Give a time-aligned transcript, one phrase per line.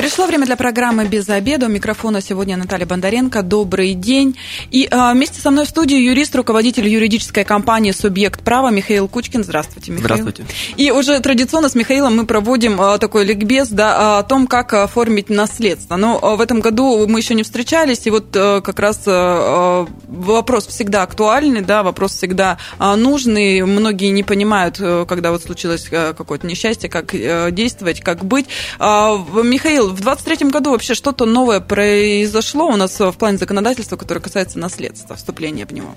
[0.00, 1.66] Пришло время для программы «Без обеда».
[1.66, 3.42] У микрофона сегодня Наталья Бондаренко.
[3.42, 4.34] Добрый день.
[4.70, 9.44] И а, вместе со мной в студии юрист, руководитель юридической компании «Субъект права» Михаил Кучкин.
[9.44, 10.22] Здравствуйте, Михаил.
[10.22, 10.46] Здравствуйте.
[10.78, 15.28] И уже традиционно с Михаилом мы проводим а, такой ликбез да, о том, как оформить
[15.28, 15.96] наследство.
[15.96, 19.86] Но а, в этом году мы еще не встречались, и вот а, как раз а,
[20.08, 23.60] вопрос всегда актуальный, да, вопрос всегда а, нужный.
[23.66, 27.14] Многие не понимают, когда вот случилось какое-то несчастье, как
[27.54, 28.46] действовать, как быть.
[28.78, 34.20] А, Михаил, в 23 году вообще что-то новое произошло у нас в плане законодательства, которое
[34.20, 35.94] касается наследства, вступления в него?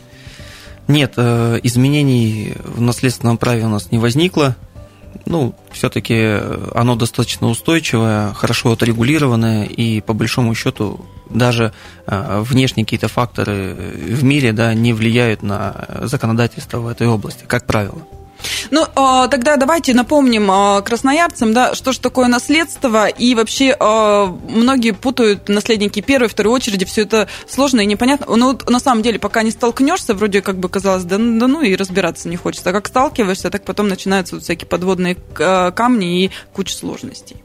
[0.87, 4.55] Нет, э, изменений в наследственном праве у нас не возникло.
[5.25, 6.39] Ну, все-таки
[6.75, 11.73] оно достаточно устойчивое, хорошо отрегулированное, и по большому счету даже
[12.07, 17.65] э, внешние какие-то факторы в мире да, не влияют на законодательство в этой области, как
[17.65, 18.01] правило.
[18.71, 24.27] Ну, а, тогда давайте напомним а, красноярцам, да, что же такое наследство, и вообще а,
[24.27, 28.35] многие путают наследники первой, второй очереди, все это сложно и непонятно.
[28.35, 31.75] Ну, на самом деле, пока не столкнешься, вроде как бы казалось, да, да ну и
[31.75, 32.69] разбираться не хочется.
[32.69, 37.37] А как сталкиваешься, так потом начинаются вот всякие подводные камни и куча сложностей.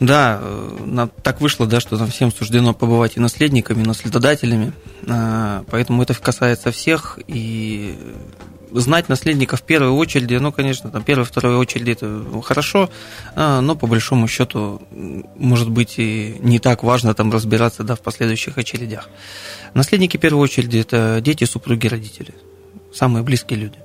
[0.00, 4.72] Да, э, так вышло, да, что нам всем суждено побывать и наследниками, и наследодателями,
[5.04, 7.98] поэтому это касается всех, и
[8.72, 12.90] знать наследника в первой очереди, ну, конечно, там первой, второй очереди это хорошо,
[13.34, 18.00] а, но по большому счету, может быть, и не так важно там разбираться да, в
[18.00, 19.08] последующих очередях.
[19.74, 22.34] Наследники первой очереди– это дети, супруги, родители,
[22.94, 23.78] самые близкие люди.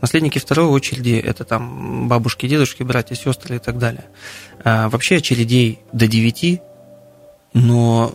[0.00, 4.04] Наследники второй очереди– это там бабушки, дедушки, братья, сестры и так далее.
[4.62, 6.60] А вообще очередей до девяти
[7.58, 8.12] но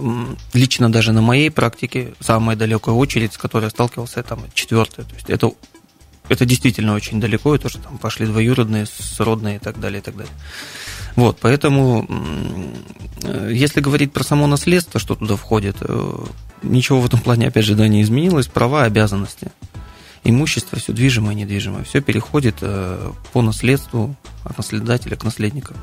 [0.54, 5.04] лично даже на моей практике самая далекая очередь, с которой я сталкивался, там четвертая.
[5.04, 5.52] То есть это
[6.32, 10.02] это действительно очень далеко, и то, что там пошли двоюродные, сродные и так далее, и
[10.02, 10.34] так далее.
[11.18, 12.08] Вот, поэтому,
[13.50, 16.26] если говорить про само наследство, что туда входит, э,
[16.64, 19.52] ничего в этом плане, опять же, да, не изменилось, права, обязанности.
[20.24, 25.76] Имущество, все движимое, недвижимое, все переходит э, по наследству от наследодателя к наследникам.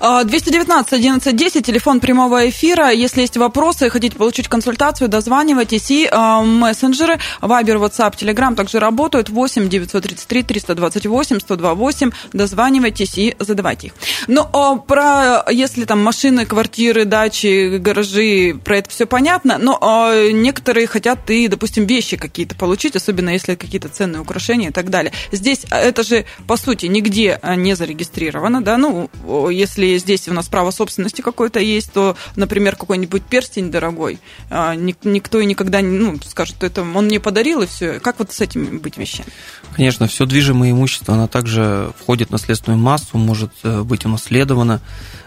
[0.00, 2.90] 219 11 10, телефон прямого эфира.
[2.90, 5.90] Если есть вопросы, хотите получить консультацию, дозванивайтесь.
[5.90, 9.28] И э, мессенджеры, Вайбер, WhatsApp, Telegram также работают.
[9.28, 12.10] 8 933 328 128.
[12.32, 13.92] Дозванивайтесь и задавайте их.
[14.28, 19.58] Ну, э, про, если там машины, квартиры, дачи, гаражи, про это все понятно.
[19.58, 19.78] Но
[20.12, 24.90] э, некоторые хотят и, допустим, вещи какие-то получить, особенно если какие-то ценные украшения и так
[24.90, 25.12] далее.
[25.32, 29.10] Здесь это же, по сути, нигде не зарегистрировано, да, ну,
[29.50, 34.18] если здесь у нас право собственности какое-то есть, то, например, какой-нибудь перстень дорогой,
[34.50, 38.00] а, никто и никогда не ну, скажет, что это он мне подарил, и все.
[38.00, 39.28] Как вот с этим быть вещами?
[39.74, 44.80] Конечно, все движимое имущество, оно также входит в наследственную массу, может э, быть унаследовано.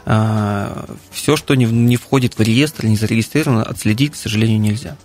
[0.05, 4.97] А, все, что не входит в реестр, не зарегистрировано, отследить, к сожалению, нельзя.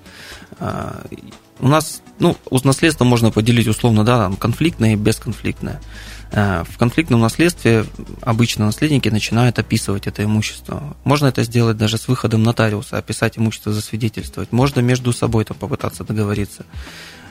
[0.58, 1.04] А,
[1.60, 5.80] у нас, ну, наследство можно поделить условно, да, там, конфликтное и бесконфликтное.
[6.30, 7.86] Э, в конфликтном наследстве
[8.20, 10.96] обычно наследники начинают описывать это имущество.
[11.04, 14.52] Можно это сделать даже с выходом нотариуса, описать имущество, засвидетельствовать.
[14.52, 16.66] Можно между собой там попытаться договориться.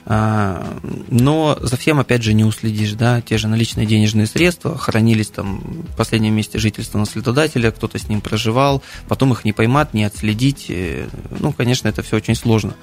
[0.06, 0.78] Э,
[1.10, 5.60] но за всем, опять же, не уследишь, да, те же наличные денежные средства хранились там
[5.92, 10.66] в последнем месте жительства наследодателя, кто-то с ним проживал, потом их не поймать, не отследить,
[10.70, 11.06] э,
[11.38, 12.74] ну, конечно, это все очень сложно.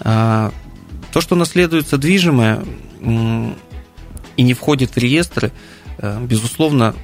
[0.00, 2.64] То, что наследуется движимое,
[4.36, 5.52] и не входит в реестры,
[5.98, 6.94] э, безусловно,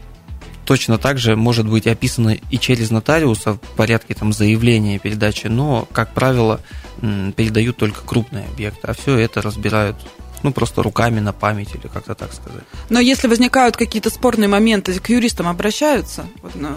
[0.64, 5.88] точно так же может быть описано и через нотариуса в порядке там, заявления передачи, но,
[5.92, 6.60] как правило,
[7.00, 9.96] передают только крупные объекты, а все это разбирают
[10.42, 12.62] ну, просто руками на память или как-то так сказать.
[12.88, 16.26] Но если возникают какие-то спорные моменты, к юристам обращаются?
[16.42, 16.76] Вот на...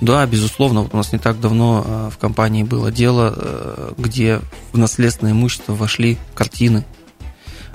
[0.00, 0.82] Да, безусловно.
[0.82, 4.40] Вот у нас не так давно э, в компании было дело, э, где
[4.72, 6.84] в наследственное имущество вошли картины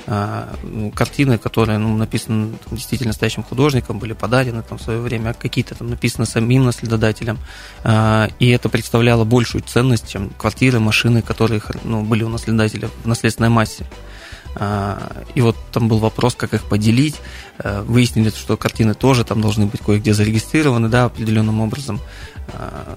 [0.05, 5.33] картины, которые ну, написаны там, действительно настоящим художником, были подарены там, в свое время, а
[5.33, 7.37] какие-то там написаны самим наследодателем,
[7.83, 13.07] а, и это представляло большую ценность, чем квартиры, машины, которые ну, были у наследодателя в
[13.07, 13.85] наследственной массе.
[15.33, 17.15] И вот там был вопрос, как их поделить.
[17.63, 21.99] Выяснили, что картины тоже там должны быть кое-где зарегистрированы, да, определенным образом.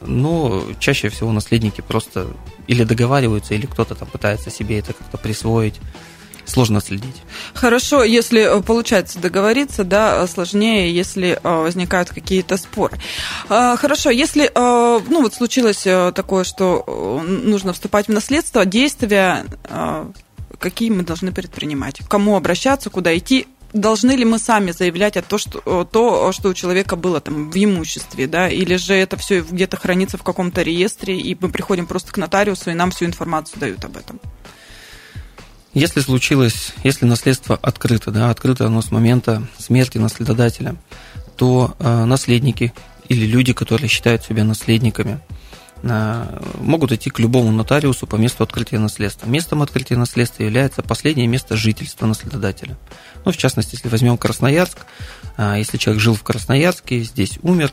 [0.02, 2.26] Но чаще всего наследники просто
[2.66, 5.80] или договариваются, или кто-то там пытается себе это как-то присвоить.
[6.46, 7.16] Сложно отследить.
[7.54, 12.98] Хорошо, если получается договориться, да, сложнее, если возникают какие-то споры.
[13.48, 15.82] Хорошо, если, ну, вот случилось
[16.14, 19.44] такое, что нужно вступать в наследство, действия
[20.58, 25.22] какие мы должны предпринимать, к кому обращаться, куда идти, должны ли мы сами заявлять о
[25.22, 29.42] том, что, то, что у человека было там в имуществе, да, или же это все
[29.42, 33.60] где-то хранится в каком-то реестре, и мы приходим просто к нотариусу, и нам всю информацию
[33.60, 34.18] дают об этом?
[35.76, 40.74] Если случилось, если наследство открыто, да, открыто оно с момента смерти наследодателя,
[41.36, 42.72] то э, наследники
[43.10, 45.20] или люди, которые считают себя наследниками,
[45.82, 49.26] Э, могут идти к любому нотариусу по месту открытия наследства.
[49.26, 52.76] Местом открытия наследства является последнее место жительства наследодателя.
[53.24, 54.78] Ну, в частности, если возьмем Красноярск,
[55.36, 57.72] э, если человек жил в Красноярске, здесь умер,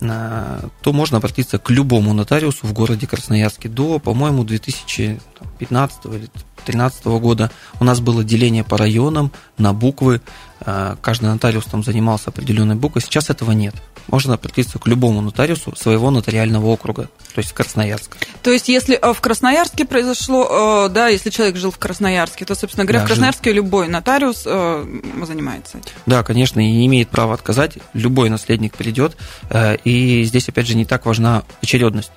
[0.00, 3.68] э, то можно обратиться к любому нотариусу в городе Красноярске.
[3.68, 6.28] До, по-моему, 2015 или
[6.64, 7.50] 2013 года
[7.80, 10.20] у нас было деление по районам на буквы.
[11.00, 13.02] Каждый нотариус там занимался определенной буквой.
[13.02, 13.74] Сейчас этого нет
[14.08, 18.18] можно обратиться к любому нотариусу своего нотариального округа, то есть Красноярска.
[18.42, 22.54] То есть, если э, в Красноярске произошло, э, да, если человек жил в Красноярске, то,
[22.54, 23.56] собственно говоря, да, в Красноярске жил.
[23.56, 25.78] любой нотариус э, занимается.
[26.06, 29.16] Да, конечно, и имеет право отказать, любой наследник придет,
[29.84, 32.12] и здесь, опять же, не так важна очередность.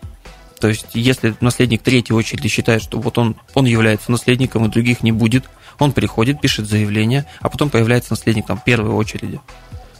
[0.65, 5.03] То есть, если наследник третьей очереди считает, что вот он, он является наследником и других
[5.03, 5.43] не будет,
[5.77, 9.39] он приходит, пишет заявление, а потом появляется наследник там первой очереди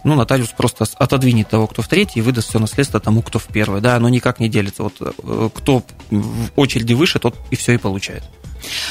[0.04, 3.46] ну, нотариус просто отодвинет того, кто в третьей, и выдаст все наследство тому, кто в
[3.46, 3.80] первой.
[3.80, 4.82] Да, оно никак не делится.
[4.82, 8.24] Вот э, кто в очереди выше, тот и все и получает.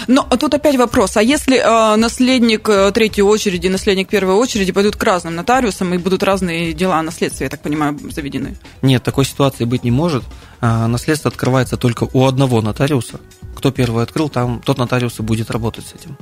[0.06, 4.96] Но тут опять вопрос, а если э, наследник э, третьей очереди, наследник первой очереди пойдут
[4.96, 8.56] к разным нотариусам и будут разные дела наследства, я так понимаю, заведены?
[8.82, 10.24] Нет, такой ситуации быть не может.
[10.60, 13.20] А, наследство открывается только у одного нотариуса.
[13.56, 16.16] Кто первый открыл, там тот нотариус и будет работать с этим.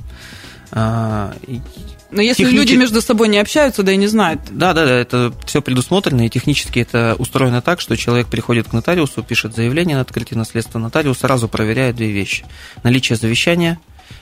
[2.13, 2.69] Но если Техничес...
[2.69, 4.41] люди между собой не общаются, да и не знают.
[4.51, 8.73] Да, да, да, это все предусмотрено, и технически это устроено так, что человек приходит к
[8.73, 12.45] нотариусу, пишет заявление на открытие наследства, нотариус сразу проверяет две вещи.
[12.83, 13.79] Наличие завещания,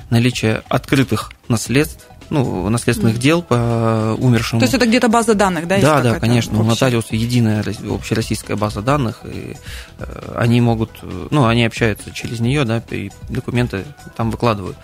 [0.10, 4.62] наличие открытых наследств, ну, наследственных дел по умершему.
[4.62, 5.80] То есть это где-то база данных, да?
[5.80, 6.54] Да, да, конечно.
[6.54, 6.64] Общая?
[6.64, 9.58] У нотариуса единая общероссийская база данных, и
[10.00, 13.84] э, они могут, ну, они общаются через нее, да, и документы
[14.16, 14.78] там выкладывают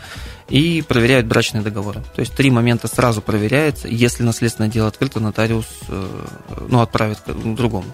[0.50, 2.02] и проверяют брачные договоры.
[2.16, 3.88] То есть три момента сразу проверяется.
[3.88, 6.26] Если наследственное дело открыто, нотариус э,
[6.70, 7.88] ну, отправит к другому.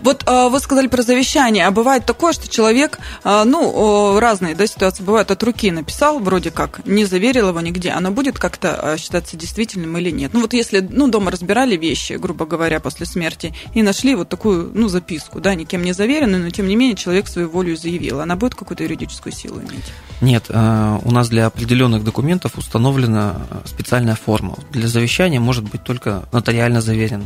[0.00, 4.66] Вот э, вы сказали про завещание, а бывает такое, что человек, э, ну, разные да,
[4.66, 9.36] ситуации бывают, от руки написал, вроде как, не заверил его нигде, оно будет как-то считаться
[9.36, 10.32] действительным или нет?
[10.34, 14.70] Ну, вот если, ну, дома разбирали вещи, грубо говоря, после смерти, и нашли вот такую,
[14.74, 18.36] ну, записку, да, никем не заверенную, но, тем не менее, человек свою волю заявил, она
[18.36, 19.84] будет какую-то юридическую силу иметь?
[20.20, 24.56] Нет, у нас для определенных документов установлена специальная форма.
[24.70, 27.24] Для завещания может быть только нотариально заверен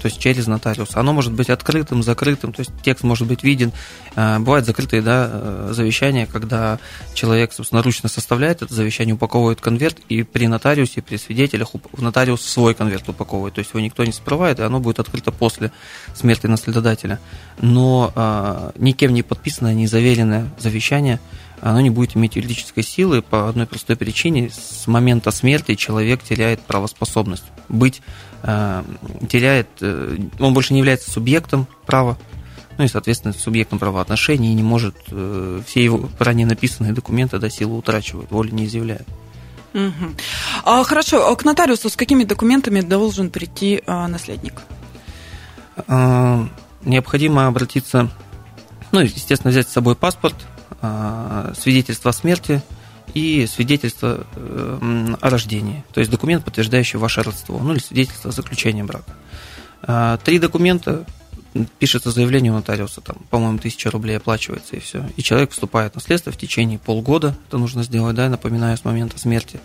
[0.00, 0.90] то есть через нотариус.
[0.94, 3.72] Оно может быть открытым, закрытым, то есть текст может быть виден.
[4.16, 6.78] Э, бывают закрытые да, э, завещания, когда
[7.14, 12.74] человек, собственно, ручно составляет это завещание, упаковывает конверт, и при нотариусе, при свидетелях нотариус свой
[12.74, 13.54] конверт упаковывает.
[13.54, 15.72] То есть его никто не скрывает, и оно будет открыто после
[16.14, 17.18] смерти наследодателя.
[17.60, 21.20] Но э, никем не подписанное, не заверенное завещание–
[21.60, 24.50] оно не будет иметь юридической силы по одной простой причине.
[24.50, 28.00] С момента смерти человек теряет правоспособность быть,
[28.42, 32.16] теряет, э, он больше не является субъектом права,
[32.78, 37.76] ну и, соответственно, субъектом правоотношений не может, э, все его ранее написанные документы до силы
[37.76, 39.06] утрачивают, воли не изъявляют.
[39.74, 40.14] Угу.
[40.64, 44.62] А, хорошо, а к нотариусу с какими документами должен прийти а, наследник?
[45.88, 46.48] А,
[46.82, 48.08] необходимо обратиться,
[48.92, 50.36] ну, естественно, взять с собой паспорт,
[50.80, 52.62] а, свидетельство о смерти
[53.14, 58.32] и свидетельство э, о рождении, то есть документ, подтверждающий ваше родство, ну или свидетельство о
[58.32, 59.12] заключении брака.
[59.82, 61.06] А, три документа,
[61.78, 65.08] пишется заявление у нотариуса, там, по-моему, тысяча рублей оплачивается и все.
[65.16, 69.18] И человек вступает в наследство в течение полгода, это нужно сделать, да, напоминаю, с момента
[69.18, 69.60] смерти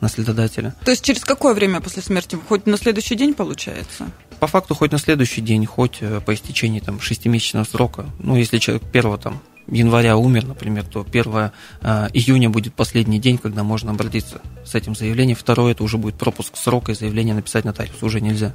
[0.00, 0.74] наследодателя.
[0.84, 2.36] То есть через какое время после смерти?
[2.48, 4.10] Хоть на следующий день получается?
[4.40, 8.06] По факту хоть на следующий день, хоть э, по истечении там шестимесячного срока.
[8.18, 11.50] Ну, если человек первого там января умер, например, то 1
[11.82, 15.36] э, июня будет последний день, когда можно обратиться с этим заявлением.
[15.36, 18.52] Второе, это уже будет пропуск срока и заявление написать нотариусу уже нельзя.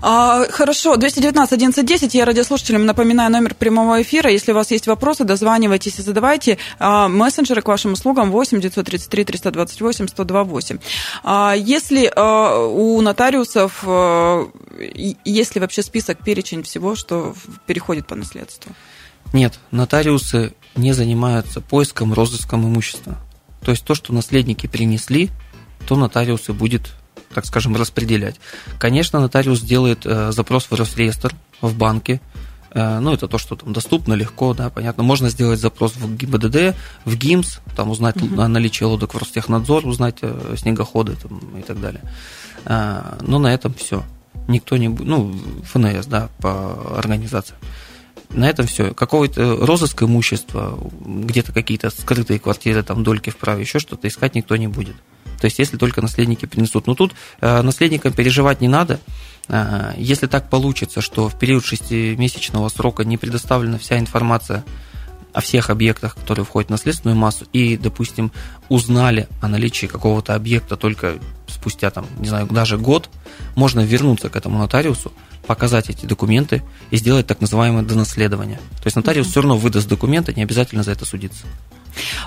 [0.00, 4.30] А, хорошо, 219 11 я радиослушателям напоминаю номер прямого эфира.
[4.30, 6.58] Если у вас есть вопросы, дозванивайтесь и задавайте.
[6.78, 10.78] А, мессенджеры к вашим услугам 8 933 328 128.
[11.22, 14.46] А, если а, у нотариусов, а,
[15.24, 17.34] есть ли вообще список, перечень всего, что
[17.66, 18.72] переходит по наследству?
[19.34, 23.16] Нет, нотариусы не занимаются поиском, розыском имущества.
[23.62, 25.28] То есть то, что наследники принесли,
[25.88, 26.92] то нотариус и будет,
[27.34, 28.36] так скажем, распределять.
[28.78, 32.20] Конечно, нотариус делает э, запрос в Росреестр, в банке,
[32.70, 35.02] э, ну, это то, что там доступно, легко, да, понятно.
[35.02, 38.40] Можно сделать запрос в ГИБДД, в ГИМС, там узнать угу.
[38.40, 40.20] о наличии лодок в Ростехнадзор, узнать
[40.56, 42.02] снегоходы там, и так далее.
[42.66, 44.04] Но на этом все.
[44.46, 47.56] Никто не ну, ФНС, да, по организации.
[48.30, 48.92] На этом все.
[48.92, 54.66] Какого-то розыск имущества, где-то какие-то скрытые квартиры, там дольки вправе, еще что-то искать никто не
[54.66, 54.96] будет.
[55.40, 56.86] То есть, если только наследники принесут.
[56.86, 58.98] Но тут э, наследникам переживать не надо.
[59.48, 64.64] Э, если так получится, что в период шестимесячного срока не предоставлена вся информация
[65.32, 68.32] о всех объектах, которые входят в наследственную массу, и, допустим,
[68.68, 71.18] узнали о наличии какого-то объекта только
[71.48, 73.10] спустя, там, не знаю, даже год,
[73.56, 75.12] можно вернуться к этому нотариусу,
[75.46, 78.58] показать эти документы и сделать так называемое донаследование.
[78.78, 81.46] То есть нотариус все равно выдаст документы, не обязательно за это судиться.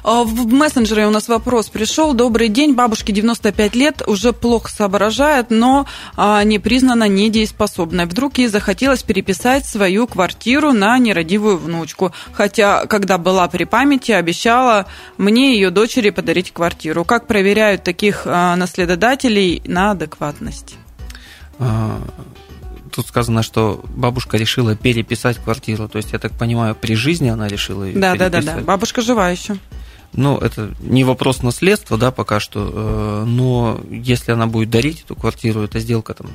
[0.04, 2.14] А, в мессенджере у нас вопрос пришел.
[2.14, 8.06] Добрый день, бабушке 95 лет, уже плохо соображает, но а, не признана недееспособной.
[8.06, 12.12] Вдруг ей захотелось переписать свою квартиру на нерадивую внучку.
[12.32, 14.86] Хотя, когда была при памяти, обещала
[15.18, 17.04] мне и ее дочери подарить квартиру.
[17.04, 20.76] Как проверяют таких а, наследодателей на адекватность?
[22.98, 25.88] Тут сказано, что бабушка решила переписать квартиру.
[25.88, 28.46] То есть, я так понимаю, при жизни она решила ее да, переписать.
[28.46, 28.64] Да, да, да.
[28.64, 29.58] Бабушка жива еще.
[30.14, 35.16] Ну, это не вопрос наследства, да, пока что, э, но если она будет дарить эту
[35.16, 36.28] квартиру, эта сделка там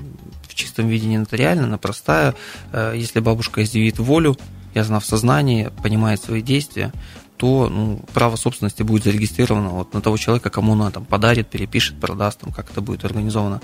[0.49, 2.37] в чистом виде не нотариальная, она простая.
[2.73, 4.37] Э, если бабушка изъявит волю,
[4.75, 6.93] и она в сознании, понимает свои действия,
[7.39, 11.99] то ну, право собственности будет зарегистрировано вот на того человека, кому она там подарит, перепишет,
[11.99, 13.61] продаст, там, как это будет организовано.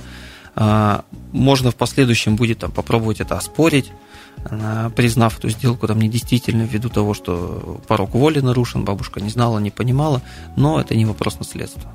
[0.61, 3.93] А, можно в последующем будет там, попробовать это оспорить,
[4.51, 9.61] а, признав эту сделку там недействительной ввиду того, что порог воли нарушен, бабушка не знала,
[9.61, 10.21] не понимала,
[10.57, 11.95] но это не вопрос наследства.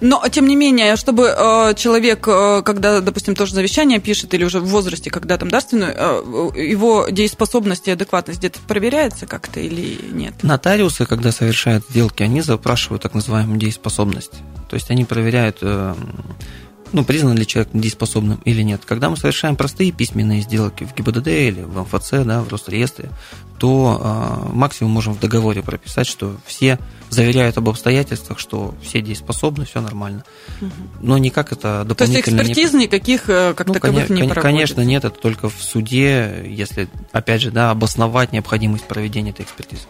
[0.00, 4.60] Но, тем не менее, чтобы э, человек, э, когда, допустим, тоже завещание пишет, или уже
[4.60, 10.34] в возрасте, когда там дарственную, э, его дееспособность и адекватность где-то проверяется как-то или нет?
[10.42, 14.32] Нотариусы, когда совершают сделки, они запрашивают так называемую дееспособность.
[14.68, 15.94] То есть они проверяют э,
[16.92, 18.82] ну, признан ли человек недееспособным или нет.
[18.84, 23.10] Когда мы совершаем простые письменные сделки в ГИБДД или в МФЦ, да, в Росреестре,
[23.58, 26.78] то э, максимум можем в договоре прописать, что все
[27.10, 30.24] заверяют об обстоятельствах, что все дееспособны, все нормально.
[31.00, 32.38] Но никак это дополнительно...
[32.38, 32.86] То есть экспертиз не...
[32.86, 34.42] никаких э, как ну, таковых кон- не проводится?
[34.42, 39.84] Конечно, нет, это только в суде, если, опять же, да, обосновать необходимость проведения этой экспертизы.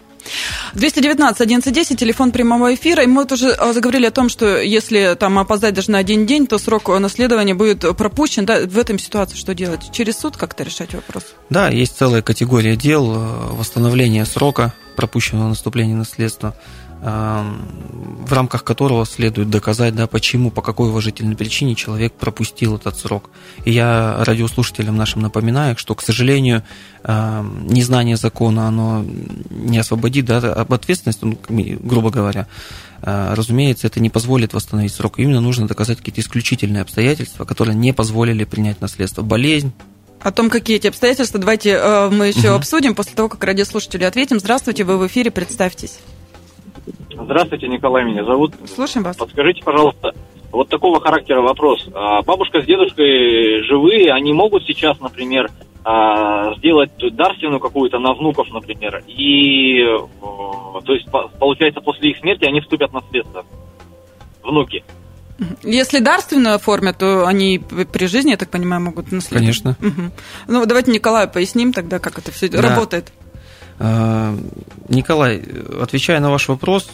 [0.75, 3.03] 219 1110, телефон прямого эфира.
[3.03, 6.27] И мы вот уже а, заговорили о том, что если там опоздать даже на один
[6.27, 8.47] день, то срок наследования будет пропущен.
[8.47, 9.91] Да, в этом ситуации что делать?
[9.93, 11.25] Через суд как-то решать вопрос?
[11.51, 16.55] Да, есть целая категория дел э, восстановления срока пропущенного наступления наследства
[17.03, 23.31] в рамках которого следует доказать, да, почему, по какой уважительной причине человек пропустил этот срок.
[23.65, 26.63] И я радиослушателям нашим напоминаю, что, к сожалению,
[27.05, 29.05] незнание закона, оно
[29.51, 31.37] не освободит да, об ответственности, ну,
[31.81, 32.47] грубо говоря.
[33.05, 35.19] А, разумеется, это не позволит восстановить срок.
[35.19, 39.23] Именно нужно доказать какие-то исключительные обстоятельства, которые не позволили принять наследство.
[39.23, 39.73] Болезнь,
[40.21, 42.59] о том, какие эти обстоятельства, давайте э, мы еще угу.
[42.59, 44.39] обсудим после того, как радиослушатели ответим.
[44.39, 45.99] Здравствуйте, вы в эфире, представьтесь.
[47.11, 48.55] Здравствуйте, Николай меня зовут.
[48.67, 49.17] Слушаем вас.
[49.17, 50.13] Подскажите, пожалуйста,
[50.51, 51.87] вот такого характера вопрос.
[51.95, 55.51] А, бабушка с дедушкой живые, они могут сейчас, например,
[55.85, 59.83] а, сделать дарственную какую-то на внуков, например, и,
[60.21, 61.09] то есть,
[61.39, 63.45] получается, после их смерти они вступят в наследство,
[64.43, 64.85] внуки.
[65.63, 69.63] Если дарственную оформят, то они при жизни, я так понимаю, могут наследовать.
[69.63, 69.77] Конечно.
[69.81, 70.13] Угу.
[70.49, 72.61] Ну, давайте Николаю поясним тогда, как это все да.
[72.61, 73.13] работает.
[73.85, 74.39] А,
[74.89, 75.43] Николай,
[75.81, 76.89] отвечая на ваш вопрос,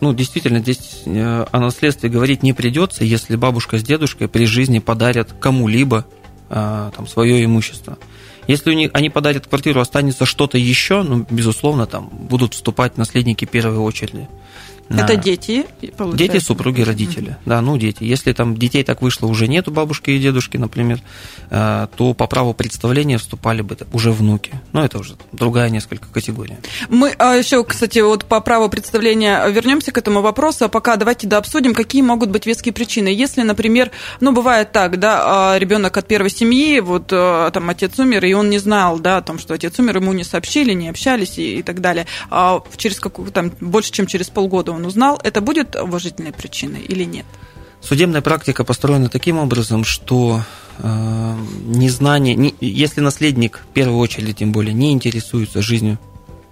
[0.00, 4.78] ну, действительно, здесь э, о наследстве говорить не придется, если бабушка с дедушкой при жизни
[4.78, 6.06] подарят кому-либо
[6.48, 7.98] а, там, свое имущество.
[8.46, 14.28] Если они подарят квартиру, останется что-то еще, ну, безусловно, там будут вступать наследники первой очереди.
[14.88, 16.16] Это дети, получается?
[16.16, 17.30] Дети, супруги, родители.
[17.30, 17.46] Mm-hmm.
[17.46, 18.04] Да, ну, дети.
[18.04, 21.00] Если там детей так вышло уже нету бабушки и дедушки, например,
[21.50, 24.52] э, то по праву представления вступали бы уже внуки.
[24.72, 26.58] Но это уже другая несколько категория.
[26.88, 31.26] Мы а еще, кстати, вот по праву представления вернемся к этому вопросу, а пока давайте
[31.26, 33.08] да обсудим, какие могут быть веские причины.
[33.08, 37.98] Если, например, ну, бывает так, да, а ребенок от первой семьи, вот а, там отец
[37.98, 40.88] умер, и он не знал, да, о том, что отец умер, ему не сообщили, не
[40.88, 42.06] общались и, и так далее.
[42.30, 47.04] А через какую там больше, чем через полгода он узнал, это будет уважительной причиной или
[47.04, 47.26] нет?
[47.80, 50.42] Судебная практика построена таким образом, что
[50.78, 55.98] э, незнание, не, если наследник в первую очередь, тем более, не интересуется жизнью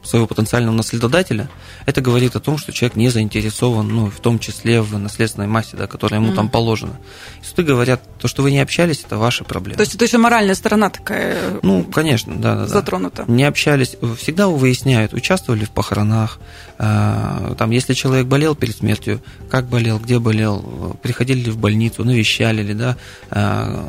[0.03, 1.49] своего потенциального наследодателя,
[1.87, 5.77] это говорит о том, что человек не заинтересован, ну, в том числе в наследственной массе,
[5.77, 6.37] да, которая ему mm.
[6.37, 6.99] там положена.
[7.43, 9.77] И суды говорят, то, что вы не общались, это ваша проблема.
[9.77, 13.25] То есть это еще моральная сторона такая ну, конечно, да, да, затронута.
[13.29, 16.39] Не общались, всегда выясняют, участвовали в похоронах,
[16.79, 22.05] а, там, если человек болел перед смертью, как болел, где болел, приходили ли в больницу,
[22.05, 22.97] навещали ли, да,
[23.31, 23.87] а,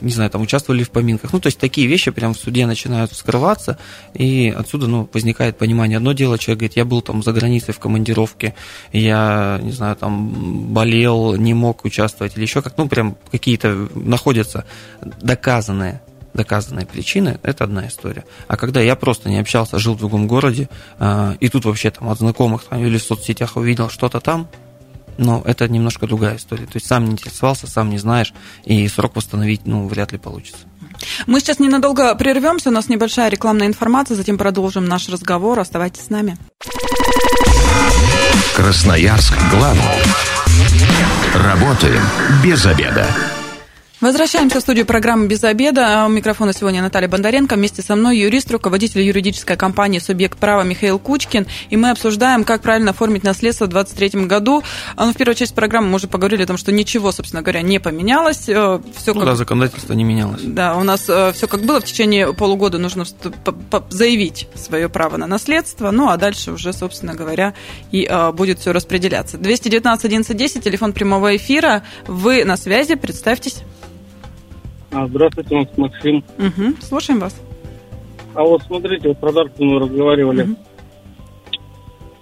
[0.00, 1.32] не знаю, там, участвовали в поминках.
[1.32, 3.78] Ну, то есть такие вещи прям в суде начинают вскрываться,
[4.14, 5.96] и отсюда, ну, возникает понимание.
[5.96, 8.54] Одно дело, человек говорит, я был там за границей в командировке,
[8.92, 14.64] я, не знаю, там, болел, не мог участвовать, или еще как, ну, прям какие-то находятся
[15.20, 16.00] доказанные
[16.34, 18.24] доказанные причины, это одна история.
[18.48, 22.08] А когда я просто не общался, жил в другом городе, а, и тут вообще там
[22.08, 24.48] от знакомых там, или в соцсетях увидел что-то там,
[25.18, 26.64] но это немножко другая история.
[26.64, 28.32] То есть сам не интересовался, сам не знаешь,
[28.64, 30.66] и срок восстановить, ну, вряд ли получится.
[31.26, 35.58] Мы сейчас ненадолго прервемся, у нас небольшая рекламная информация, затем продолжим наш разговор.
[35.58, 36.36] Оставайтесь с нами.
[38.54, 39.82] Красноярск главный.
[41.34, 42.02] Работаем
[42.44, 43.06] без обеда.
[44.02, 46.06] Возвращаемся в студию программы «Без обеда».
[46.06, 47.54] У микрофона сегодня Наталья Бондаренко.
[47.54, 51.46] Вместе со мной юрист, руководитель юридической компании «Субъект права» Михаил Кучкин.
[51.70, 54.64] И мы обсуждаем, как правильно оформить наследство в 2023 году.
[54.96, 57.62] А, ну, в первой части программы мы уже поговорили о том, что ничего, собственно говоря,
[57.62, 58.48] не поменялось.
[58.48, 59.28] Э, все ну, как...
[59.28, 60.40] да, законодательство не менялось.
[60.42, 61.80] Да, у нас э, все как было.
[61.80, 63.04] В течение полугода нужно
[63.88, 65.92] заявить свое право на наследство.
[65.92, 67.54] Ну, а дальше уже, собственно говоря,
[67.92, 69.38] и э, будет все распределяться.
[69.38, 71.84] 219 11 телефон прямого эфира.
[72.08, 73.62] Вы на связи, представьтесь.
[74.92, 76.22] А, здравствуйте, Максим.
[76.38, 77.40] Угу, слушаем вас.
[78.34, 80.42] А вот смотрите, вот про дарственную разговаривали.
[80.42, 80.56] Угу.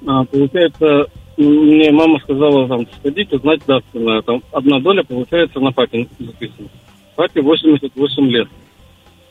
[0.06, 4.22] А, получается, мне мама сказала, там, сходить, узнать дарственное.
[4.22, 6.68] Там одна доля, получается, на папе записана.
[7.16, 8.48] Папе 88 лет.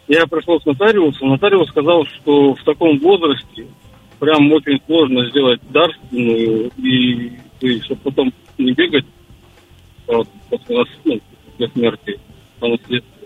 [0.10, 3.67] Я пришел к нотариусу, нотариус сказал, что в таком возрасте
[4.19, 7.31] прям очень сложно сделать дарственную, и,
[7.62, 9.05] и чтобы потом не бегать
[10.08, 11.19] вот, после, ну,
[11.58, 12.19] после смерти
[12.60, 13.18] по наследству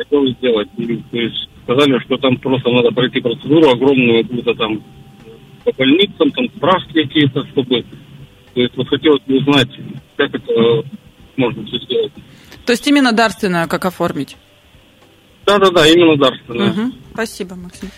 [0.00, 0.68] хотел сделать.
[0.78, 4.82] И, то есть сказали, что там просто надо пройти процедуру огромную, какую-то там
[5.64, 7.84] по больницам, там справки какие-то, чтобы...
[8.54, 9.68] То есть вот хотелось бы узнать,
[10.16, 10.88] как это
[11.36, 12.12] можно все сделать.
[12.66, 14.36] То есть именно дарственное как оформить?
[15.46, 16.70] Да-да-да, именно дарственное.
[16.70, 16.92] Угу.
[17.12, 17.90] Спасибо, Максим.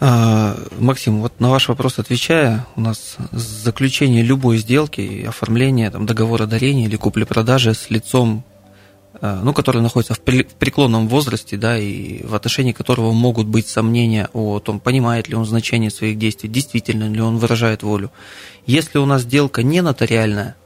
[0.00, 6.46] А, Максим, вот на ваш вопрос отвечая, у нас заключение любой сделки, оформление там, договора
[6.46, 8.53] дарения или купли-продажи с лицом Э,
[9.20, 14.58] ну, который находится в преклонном возрасте, да, и в отношении которого могут быть сомнения о
[14.60, 18.10] том, понимает ли он значение своих действий, действительно ли он выражает волю.
[18.66, 20.56] Если у нас сделка не нотариальная,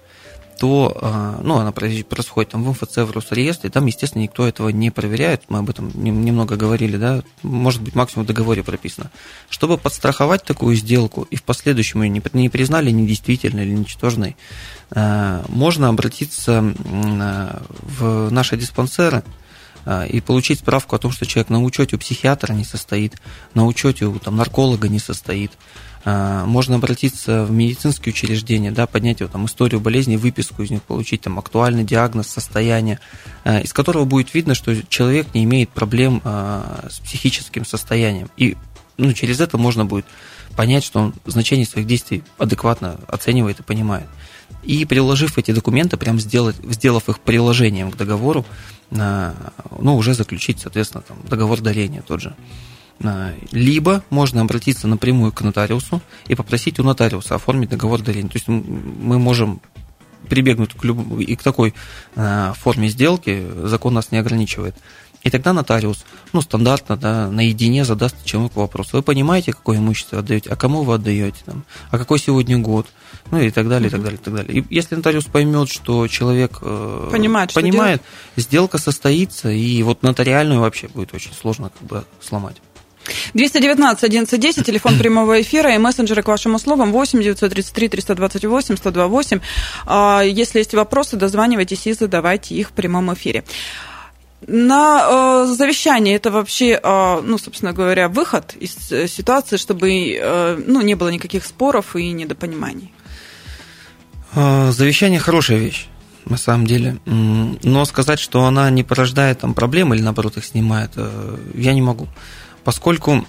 [0.59, 4.91] то а, ну, она происходит там в МФЦ, в Росреестре, там, естественно, никто этого не
[4.91, 9.11] проверяет, мы об этом немного говорили, да, может быть, максимум в договоре прописано.
[9.49, 14.37] Чтобы подстраховать такую сделку и в последующем ее не признали недействительной или ничтожной,
[14.91, 19.23] а, можно обратиться в наши диспансеры,
[19.91, 23.15] а, и получить справку о том, что человек на учете у психиатра не состоит,
[23.55, 25.53] на учете у там, нарколога не состоит,
[26.05, 31.23] можно обратиться в медицинские учреждения, да, поднять его, там, историю болезни, выписку из них, получить
[31.23, 33.01] там, актуальный диагноз, состояние,
[33.45, 38.31] а, из которого будет видно, что человек не имеет проблем а, с психическим состоянием.
[38.37, 38.57] И
[38.97, 40.07] ну, через это можно будет
[40.57, 44.07] понять, что он значение своих действий адекватно оценивает и понимает.
[44.63, 48.45] И приложив эти документы, прям сделать, сделав их приложением к договору,
[48.91, 52.35] ну, уже заключить, соответственно, там, договор дарения тот же.
[53.03, 58.31] А, либо можно обратиться напрямую к нотариусу и попросить у нотариуса оформить договор дарения.
[58.31, 59.61] То есть мы можем
[60.29, 61.21] прибегнуть к люб...
[61.21, 61.75] и к такой
[62.17, 64.75] а, форме сделки, закон нас не ограничивает.
[65.25, 68.93] И тогда нотариус, ну, стандартно, да, наедине задаст человеку вопрос.
[68.93, 72.87] Вы понимаете, какое имущество отдаете, а кому вы отдаете, там, а какой сегодня год,
[73.31, 74.61] ну, и так далее, и так далее, и так далее.
[74.61, 78.01] И если нотариус поймет, что человек э, понимает, понимает
[78.37, 82.57] сделка состоится, и вот нотариальную вообще будет очень сложно как бы сломать.
[83.35, 89.41] 219 1110, телефон прямого эфира и мессенджеры к вашим услугам 8 933 328 128.
[90.25, 93.45] Если есть вопросы, дозванивайтесь и задавайте их в прямом эфире.
[94.47, 100.63] На э, завещание это вообще, э, ну, собственно говоря, выход из э, ситуации, чтобы э,
[100.65, 102.93] ну, не было никаких споров и недопониманий.
[104.35, 105.89] Э, завещание хорошая вещь
[106.25, 106.99] на самом деле.
[107.07, 111.83] Но сказать, что она не порождает там проблемы или наоборот их снимает, э, я не
[111.83, 112.07] могу
[112.69, 113.25] поскольку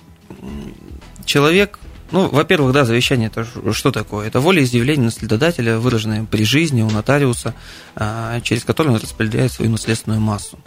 [1.23, 1.80] человек,
[2.12, 4.28] ну, во-первых, да, завещание это что такое?
[4.28, 7.56] Это волеизъявление наследодателя, выраженное при жизни у нотариуса,
[7.95, 10.60] а, через которое он распределяет свою наследственную массу.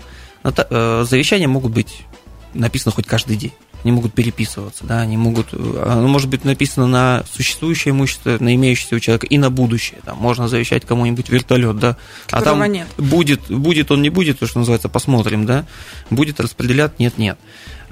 [0.42, 2.06] Э, завещания могут быть
[2.54, 3.52] написаны хоть каждый день.
[3.82, 8.54] они могут переписываться, да, они могут, э, оно может быть написано на существующее имущество, на
[8.54, 9.98] имеющееся у человека и на будущее.
[10.04, 11.96] Там можно завещать кому-нибудь вертолет, да,
[12.30, 12.86] а там нет.
[12.96, 15.66] будет, будет он, не будет, то, что называется, посмотрим, да,
[16.08, 17.38] будет распределять, нет, нет.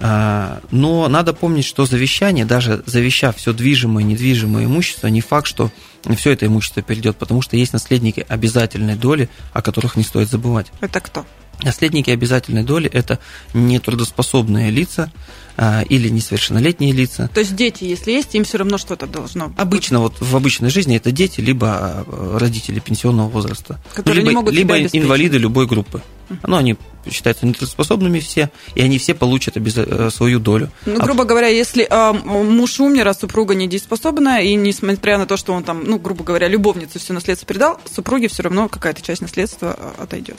[0.03, 5.47] А, но надо помнить, что завещание, даже завещав все движимое и недвижимое имущество, не факт,
[5.47, 5.71] что
[6.17, 10.73] все это имущество перейдет, потому что есть наследники обязательной доли, о которых не стоит забывать.
[10.81, 11.27] Это кто?
[11.63, 13.19] Наследники обязательной доли– это
[13.53, 15.13] нетрудоспособные лица
[15.59, 17.29] а, или несовершеннолетние лица.
[17.35, 19.59] То есть дети, если есть, им все равно что-то должно быть.
[19.59, 24.37] Обычно вот в обычной жизни это дети, либо а, родители пенсионного возраста, Которые либо, не
[24.37, 26.03] могут либо инвалиды любой группы.
[26.47, 26.77] Ну, они
[27.09, 30.71] считаются нетрудоспособными все, и они все получат э, свою долю.
[30.87, 35.37] Ну, А грубо говоря, если а, муж умер, а супруга недееспособна, и несмотря на то,
[35.37, 39.23] что он там, ну, грубо говоря, любовнице все наследство передал, супруге все равно какая-то часть
[39.23, 40.39] наследства а, отойдет.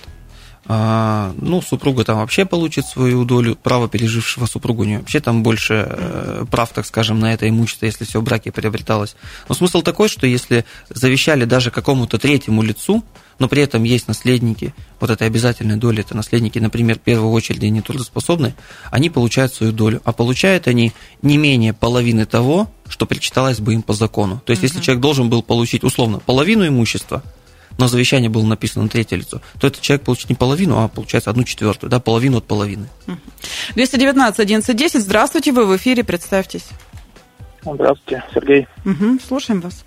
[0.68, 5.42] А, ну, супруга там вообще получит свою долю, право пережившего супругу у нее вообще там
[5.42, 9.16] больше э, прав, так скажем, на это имущество, если все в браке приобреталось.
[9.50, 13.04] Но смысл такой, что если завещали даже какому-то третьему лицу,
[13.40, 17.64] но при этом есть наследники, вот этой обязательной доли, это наследники, например, в первую очередь
[17.64, 18.56] нетрудоспособные,
[18.92, 20.94] они получают свою долю, а получают они
[21.24, 24.44] не менее половины того, что причиталось бы им по закону.
[24.46, 27.24] То есть, если человек должен был получить, условно, половину имущества,
[27.78, 31.30] но завещание было написано на третье лицо, то этот человек получит не половину, а получается
[31.30, 32.88] одну четвертую, да, половину от половины.
[33.76, 36.68] 219 1110, здравствуйте, вы в эфире, представьтесь.
[37.64, 38.68] Здравствуйте, Сергей.
[38.86, 39.86] Угу, слушаем вас.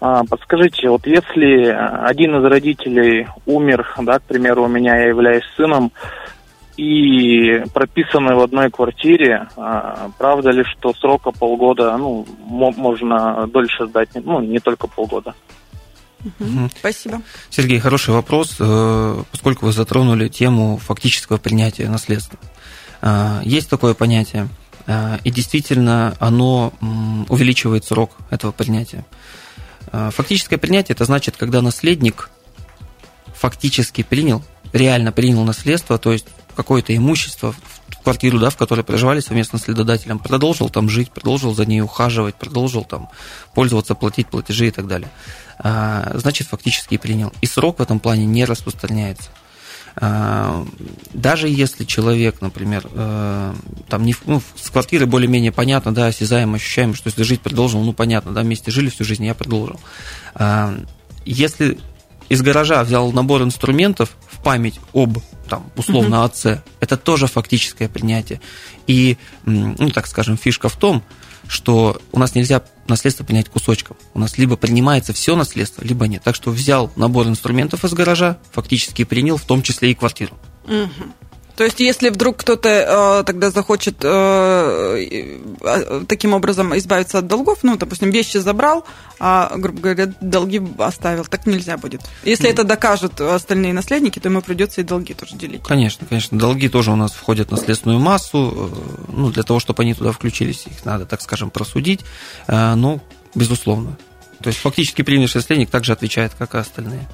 [0.00, 5.44] А, подскажите, вот если один из родителей умер, да, к примеру, у меня я являюсь
[5.56, 5.92] сыном,
[6.76, 13.86] и прописаны в одной квартире, а, правда ли, что срока полгода, ну, мо- можно дольше
[13.86, 15.34] сдать, ну, не только полгода?
[16.38, 17.22] Мгм, Спасибо.
[17.50, 22.38] Сергей, хороший вопрос, э, поскольку вы затронули тему фактического принятия наследства.
[23.02, 24.48] Э, Есть такое понятие,
[24.86, 26.72] э, и действительно оно
[27.28, 29.04] увеличивает срок этого принятия.
[29.92, 32.30] Фактическое принятие– это значит, когда наследник
[33.34, 36.26] фактически принял, реально принял наследство, то есть
[36.56, 37.54] какое-то имущество
[38.06, 42.36] квартиру, да, в которой проживали совместно с следодателем, продолжил там жить, продолжил за ней ухаживать,
[42.36, 43.08] продолжил там
[43.52, 45.10] пользоваться, платить платежи и так далее.
[45.58, 47.32] А, Значит, фактически принял.
[47.40, 49.28] И срок в этом плане не распространяется.
[49.96, 50.64] А,
[51.14, 53.54] Даже если человек, например, э,
[53.88, 57.92] там не, ну, с квартиры более-менее понятно, да, осязаемо, ощущаемо, что если жить продолжил, ну
[57.92, 59.80] понятно, да, вместе жили всю жизнь, я продолжил.
[60.36, 60.78] А,
[61.24, 61.80] Если
[62.28, 68.40] из гаража взял набор инструментов в память об, там, условно, отце, это тоже фактическое принятие.
[68.86, 71.02] И, ну, так скажем, фишка в том,
[71.48, 73.96] что у нас нельзя наследство принять кусочком.
[74.14, 76.22] У нас либо принимается все наследство, либо нет.
[76.22, 80.36] Так что взял набор инструментов из гаража, фактически принял, в том числе и квартиру.
[80.66, 81.14] Мгм.
[81.56, 87.60] То есть, если вдруг кто-то э, тогда захочет э, э, таким образом избавиться от долгов,
[87.62, 88.84] ну, допустим, вещи забрал,
[89.18, 92.02] а, грубо говоря, долги оставил, так нельзя будет.
[92.24, 95.62] Если это докажут остальные наследники, то ему придется и долги тоже делить.
[95.62, 96.38] Конечно, конечно.
[96.38, 98.70] Долги тоже у нас входят в наследственную массу.
[98.72, 102.00] Э, Ну, для того, чтобы они туда включились, их надо, так скажем, просудить.
[102.48, 103.00] Э, Ну,
[103.34, 103.96] безусловно.
[104.42, 107.08] То есть фактически принявший наследник также отвечает, как и остальные.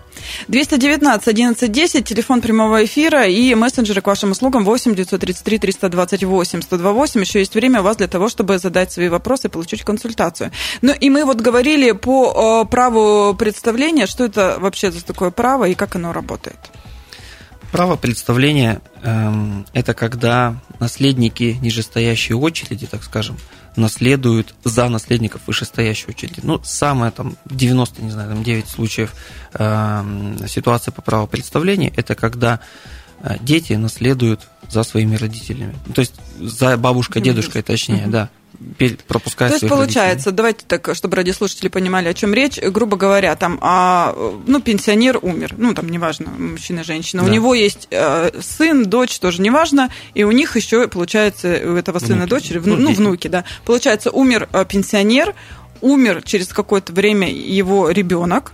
[0.49, 7.21] 219 1110, телефон прямого эфира и мессенджеры к вашим услугам 8 933 328 128.
[7.21, 10.51] Еще есть время у вас для того, чтобы задать свои вопросы и получить консультацию.
[10.81, 15.69] Ну и мы вот говорили по э, праву представления, что это вообще за такое право
[15.69, 16.59] и как оно работает.
[17.71, 23.39] Право представления эм, это когда наследники нижестоящей очереди, так скажем,
[23.77, 26.41] наследуют за наследников вышестоящей очереди.
[26.43, 29.15] Ну, самое там 90, не знаю, там 9 случаев
[29.55, 32.61] эм, ситуации по праву представления это когда
[33.23, 35.75] э, дети наследуют за своими родителями.
[35.95, 38.31] То есть за бабушкой, дедушкой, точнее, да,
[39.07, 39.95] пропуская То есть своих родителей.
[40.01, 44.15] получается, давайте так, чтобы радиослушатели понимали, о чем речь, грубо говоря, там, а,
[44.47, 47.33] ну, пенсионер умер, ну, там, неважно, мужчина, женщина, у Да.
[47.33, 52.15] него есть э, сын, дочь, тоже неважно, и у них еще, получается, у этого сына,
[52.27, 52.31] Внуки.
[52.31, 55.35] дочери, вну- Ну, ну, внуки, да, получается, умер э, пенсионер,
[55.81, 58.53] умер через какое-то время его ребенок,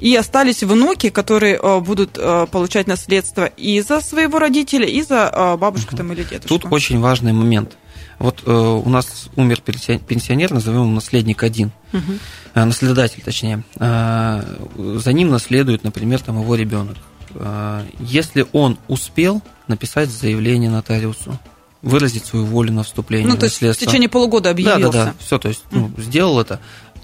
[0.00, 2.12] и остались внуки, которые э, будут
[2.50, 6.48] получать наследство и за своего родителя, и за бабушку там или дедушку.
[6.58, 7.76] Тут очень важный момент.
[8.18, 12.18] Вот э, у нас умер пенсионер, назовем его наследник один, Мгм.
[12.54, 13.62] Э, наследодатель, точнее.
[13.78, 14.42] Э,
[14.76, 16.96] За ним наследует, например, там его ребенок.
[17.34, 21.38] Э, Если он успел написать заявление нотариусу,
[21.82, 24.92] выразить свою волю на вступление Ну, в то есть в течение полугода Да, объявился.
[24.92, 26.60] да, да, все, то есть ну, сделал это.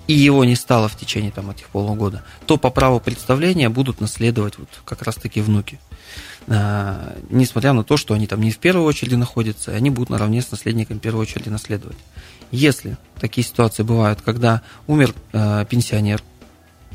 [0.07, 4.57] и его не стало в течение там, этих полугода, то по праву представления будут наследовать
[4.57, 5.81] вот как раз-таки внуки.
[6.51, 10.41] А, несмотря на то, что они там не в первой очереди находятся, они будут наравне
[10.41, 11.99] с наследником в первой очереди наследовать.
[12.51, 16.23] Если такие ситуации бывают, когда умер э, пенсионер,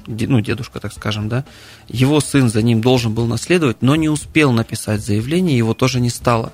[0.08, 1.46] ну, дедушка, так скажем, да,
[1.88, 6.10] его сын за ним должен был наследовать, но не успел написать заявление, его тоже не
[6.10, 6.52] стало,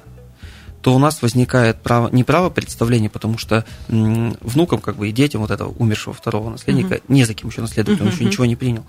[0.81, 5.11] то у нас возникает право, не право представления, потому что м, внукам, как бы, и
[5.11, 7.03] детям вот этого умершего второго наследника, uh-huh.
[7.07, 8.07] не за кем еще наследовать, uh-huh.
[8.07, 8.85] он еще ничего не принял,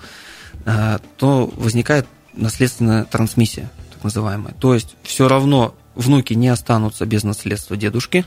[0.66, 4.54] а, то возникает наследственная трансмиссия, так называемая.
[4.58, 8.24] То есть все равно внуки не останутся без наследства дедушки,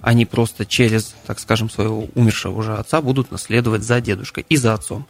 [0.00, 4.72] они просто через, так скажем, своего умершего уже отца будут наследовать за дедушкой и за
[4.72, 5.06] отцом.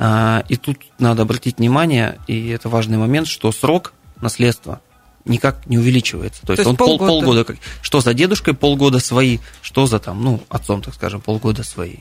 [0.00, 4.80] А, и тут надо обратить внимание, и это важный момент, что срок наследства
[5.24, 6.40] никак не увеличивается.
[6.40, 7.06] То, То есть, он полгода.
[7.06, 11.62] Пол, полгода, что за дедушкой полгода свои, что за там, ну, отцом, так скажем, полгода
[11.62, 11.98] свои.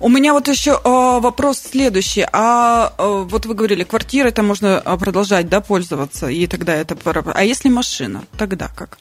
[0.00, 0.88] У меня вот еще э,
[1.20, 2.26] вопрос следующий.
[2.32, 6.96] А э, вот вы говорили, квартиры это можно продолжать, да, пользоваться, и тогда это...
[7.34, 8.98] А если машина, тогда как?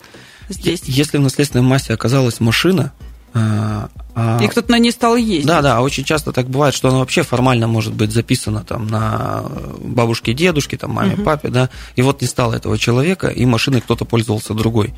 [0.54, 0.82] здесь.
[0.86, 2.92] Если в наследственной массе оказалась машина,
[3.34, 5.46] а, а и кто-то на ней стал ездить.
[5.46, 9.44] Да, да, очень часто так бывает, что она вообще формально может быть записана там на
[9.80, 11.24] бабушке, дедушке, там маме, угу.
[11.24, 14.94] папе, да, и вот не стало этого человека, и машиной кто-то пользовался другой.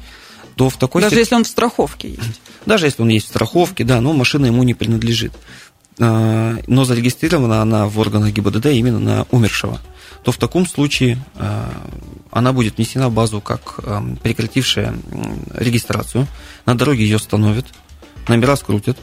[0.55, 2.41] То в такой Даже если он в страховке есть.
[2.65, 5.33] Даже если он есть в страховке, да, но машина ему не принадлежит.
[5.99, 9.79] А, но зарегистрирована она в органах ГИБДД именно на умершего
[10.23, 11.69] то в таком случае э,
[12.31, 13.79] она будет внесена в базу как
[14.23, 14.95] прекратившая
[15.53, 16.27] регистрацию.
[16.65, 17.65] На дороге ее остановят,
[18.27, 18.97] номера скрутят,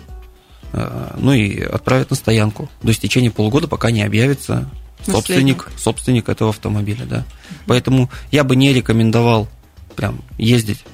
[0.73, 4.71] э, ну и отправят на стоянку до истечения полугода, пока не объявится
[5.05, 7.05] собственник, собственник этого автомобиля.
[7.05, 7.25] Да.
[7.67, 9.49] Поэтому я бы не рекомендовал
[9.97, 10.85] прям ездить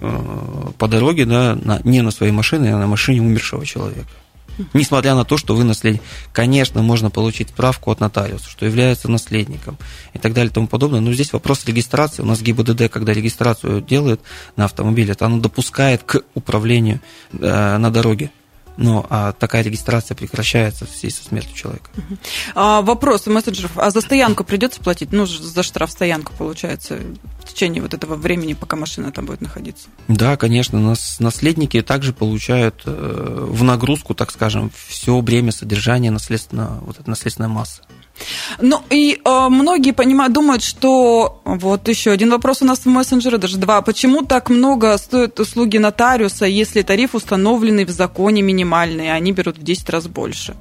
[0.00, 4.08] по дороге, да, на, не на своей машине, а на машине умершего человека
[4.74, 6.02] несмотря на то, что вы наследник.
[6.32, 9.78] Конечно, можно получить справку от нотариуса, что является наследником
[10.14, 11.00] и так далее и тому подобное.
[11.00, 12.22] Но здесь вопрос регистрации.
[12.22, 14.20] У нас ГИБДД, когда регистрацию делает
[14.56, 17.00] на автомобиле, это оно допускает к управлению
[17.32, 18.30] э, на дороге.
[18.80, 21.90] Ну, а такая регистрация прекращается в связи со смертью человека.
[22.54, 23.72] А, вопрос мессенджеров.
[23.76, 25.10] А за стоянку придется платить?
[25.10, 27.00] Ну, за штраф стоянку, получается,
[27.40, 29.88] в течение вот этого времени, пока машина там будет находиться?
[30.06, 30.78] Да, конечно.
[30.78, 37.08] Нас наследники также получают э, в нагрузку, так скажем, все бремя содержания наследственного, вот этой
[37.08, 37.82] наследственной массы.
[38.60, 43.38] Ну и э, многие понимают, думают, что вот еще один вопрос у нас в мессенджере,
[43.38, 43.82] даже два.
[43.82, 49.58] Почему так много стоят услуги нотариуса, если тариф установленный в законе минимальный, а они берут
[49.58, 50.54] в 10 раз больше?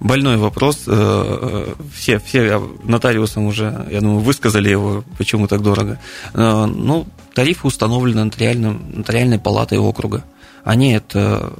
[0.00, 0.84] Больной вопрос.
[0.86, 5.98] Э, э, все, все нотариусам уже, я думаю, высказали его, почему так дорого.
[6.34, 10.24] Э, ну, тарифы установлены нотариальным, нотариальной палатой округа.
[10.64, 11.52] Они это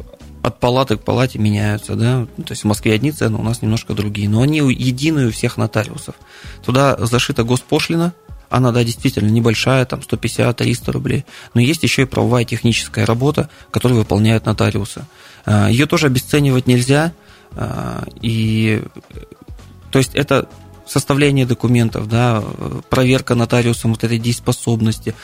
[0.44, 3.94] от палаты к палате меняются, да, то есть в Москве одни цены, у нас немножко
[3.94, 6.16] другие, но они единые у всех нотариусов.
[6.62, 8.12] Туда зашита госпошлина,
[8.50, 14.00] она, да, действительно небольшая, там 150-300 рублей, но есть еще и правовая техническая работа, которую
[14.00, 15.06] выполняют нотариусы.
[15.46, 17.14] А, Ее тоже обесценивать нельзя,
[17.52, 18.82] а, и
[19.90, 20.46] то есть это
[20.86, 22.42] составление документов, да,
[22.90, 25.14] проверка нотариусом вот этой дееспособности.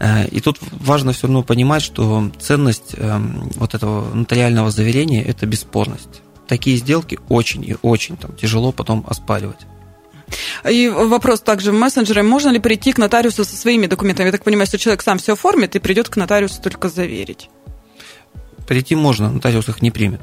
[0.00, 5.46] Э, и тут важно все равно понимать, что ценность эм, вот этого нотариального заверения– это
[5.46, 6.22] бесспорность.
[6.46, 9.66] Такие сделки очень и очень там, тяжело потом оспаривать.
[10.68, 12.22] И вопрос также в мессенджере.
[12.22, 14.26] Можно ли прийти к нотариусу со своими документами?
[14.26, 17.50] Я так понимаю, что человек сам все оформит и придет к нотариусу только заверить.
[18.66, 20.20] Прийти можно, нотариус их не примет.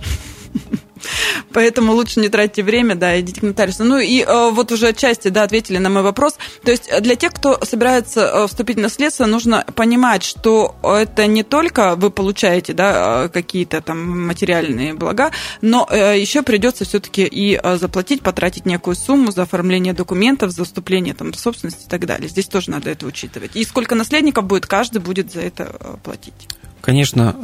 [1.53, 3.83] Поэтому лучше не тратьте время, да, идите к нотариусу.
[3.83, 6.37] Ну и э, вот уже отчасти, да, ответили на мой вопрос.
[6.63, 11.43] То есть для тех, кто собирается э, вступить в наследство, нужно понимать, что это не
[11.43, 18.21] только вы получаете, да, э, какие-то там материальные блага, но еще придется все-таки и заплатить,
[18.21, 22.29] потратить некую сумму за оформление документов, за вступление там в собственность и так далее.
[22.29, 23.51] Здесь тоже надо это учитывать.
[23.55, 26.33] И сколько наследников будет, каждый будет за это платить.
[26.81, 27.35] Конечно,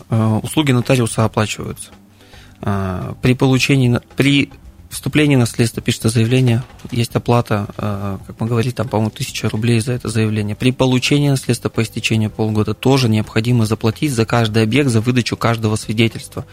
[0.44, 1.92] услуги нотариуса оплачиваются.
[2.62, 4.50] А, при получении, при
[4.90, 9.80] вступлении в наследство пишется заявление, есть оплата, а, как мы говорили, там, по-моему, тысяча рублей
[9.80, 10.56] за это заявление.
[10.56, 15.76] При получении наследства по истечению полгода тоже необходимо заплатить за каждый объект, за выдачу каждого
[15.76, 16.46] свидетельства.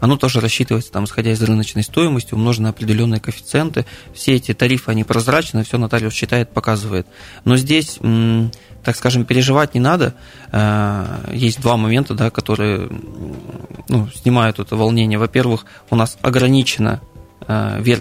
[0.00, 3.86] Оно тоже рассчитывается, там, исходя из рыночной стоимости, умножено на определенные коэффициенты.
[4.14, 7.06] Все эти тарифы, они прозрачны, все нотариус считает, показывает.
[7.44, 7.98] Но здесь
[8.82, 10.14] так скажем, переживать не надо.
[10.50, 12.88] Э, есть два момента, да, которые
[13.88, 15.18] ну, снимают это волнение.
[15.18, 17.11] Во-первых, у нас ограничено, э,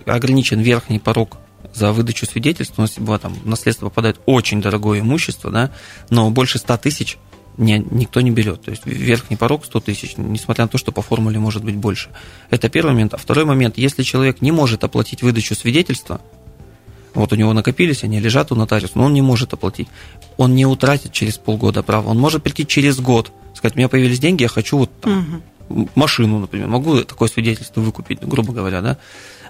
[0.05, 1.37] ограничен верхний порог
[1.73, 2.75] за выдачу свидетельств.
[2.77, 5.71] У нас там, в наследство попадает очень дорогое имущество, да,
[6.09, 7.17] но больше 100 тысяч
[7.57, 8.61] не, никто не берет.
[8.63, 12.09] То есть верхний порог 100 тысяч, несмотря на то, что по формуле может быть больше.
[12.49, 13.13] Это первый момент.
[13.13, 16.21] А второй момент, если человек не может оплатить выдачу свидетельства,
[17.13, 19.89] вот у него накопились, они лежат у нотариуса, но он не может оплатить.
[20.37, 22.09] Он не утратит через полгода право.
[22.09, 25.89] Он может прийти через год, сказать, у меня появились деньги, я хочу вот там, угу.
[25.95, 28.97] машину, например, могу такое свидетельство выкупить, грубо говоря, да,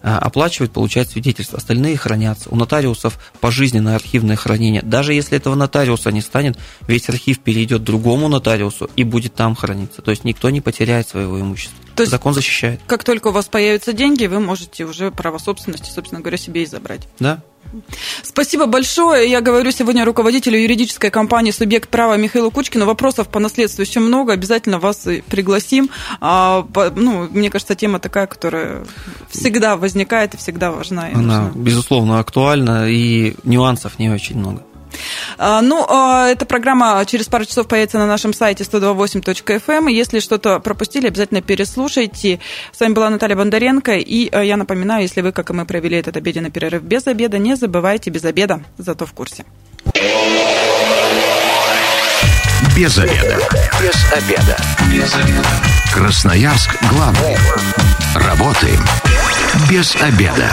[0.04, 1.58] а, оплачивать, получать свидетельство.
[1.58, 2.50] Остальные хранятся.
[2.50, 4.82] У нотариусов пожизненное архивное хранение.
[4.82, 10.02] Даже если этого нотариуса не станет, весь архив перейдет другому нотариусу и будет там храниться.
[10.02, 11.78] То есть никто не потеряет своего имущества.
[11.96, 12.80] То есть Закон защищает.
[12.88, 16.66] Как только у вас появятся деньги, вы можете уже право собственности, собственно говоря, себе и
[16.66, 17.08] забрать.
[17.20, 17.42] Да,
[18.24, 19.30] Спасибо большое.
[19.30, 22.86] Я говорю сегодня руководителю юридической компании «Субъект права» Михаилу Кучкину.
[22.86, 24.34] Вопросов по наследству еще много.
[24.34, 25.90] Обязательно вас пригласим.
[26.20, 28.84] А, ну, мне кажется, тема такая, которая
[29.30, 31.10] всегда возникает и всегда важна.
[31.10, 31.62] И Она, нужна.
[31.62, 34.64] безусловно, актуальна, и нюансов не очень много.
[35.38, 39.62] А, ну, а, эта программа через пару часов появится на нашем сайте 128.fm.
[39.68, 39.88] Эм.
[39.88, 42.40] Если что-то пропустили, обязательно переслушайте.
[42.72, 43.98] С вами была Наталья Бондаренко.
[43.98, 47.38] И а, я напоминаю, если вы, как и мы, провели этот обеденный перерыв без обеда,
[47.38, 49.46] не забывайте без обеда, зато в курсе.
[52.76, 53.38] Без обеда.
[53.82, 54.58] Без обеда.
[54.92, 55.50] Без обеда.
[55.94, 57.38] Красноярск главный.
[58.16, 58.80] Работаем
[59.70, 60.50] без обеда.